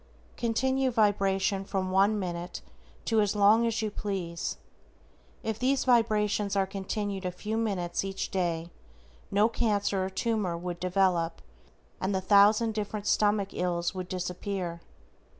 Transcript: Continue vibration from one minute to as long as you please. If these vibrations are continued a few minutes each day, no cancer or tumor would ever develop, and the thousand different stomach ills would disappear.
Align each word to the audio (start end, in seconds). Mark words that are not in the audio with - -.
Continue 0.35 0.89
vibration 0.89 1.63
from 1.63 1.91
one 1.91 2.17
minute 2.17 2.63
to 3.05 3.21
as 3.21 3.35
long 3.35 3.67
as 3.67 3.83
you 3.83 3.91
please. 3.91 4.57
If 5.43 5.59
these 5.59 5.85
vibrations 5.85 6.55
are 6.55 6.65
continued 6.65 7.23
a 7.23 7.31
few 7.31 7.55
minutes 7.55 8.03
each 8.03 8.31
day, 8.31 8.71
no 9.29 9.47
cancer 9.47 10.03
or 10.03 10.09
tumor 10.09 10.57
would 10.57 10.77
ever 10.77 10.89
develop, 10.89 11.39
and 12.01 12.15
the 12.15 12.19
thousand 12.19 12.73
different 12.73 13.05
stomach 13.05 13.49
ills 13.53 13.93
would 13.93 14.07
disappear. 14.07 14.81